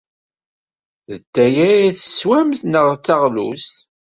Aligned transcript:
D 1.07 1.09
atay 1.15 1.55
ara 1.69 1.95
teswemt 1.97 2.61
neɣ 2.71 2.87
d 2.95 3.01
taɣlust? 3.05 3.75